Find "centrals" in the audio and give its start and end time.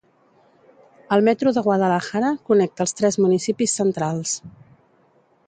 3.83-4.35